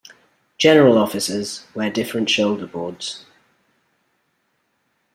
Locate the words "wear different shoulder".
1.75-2.65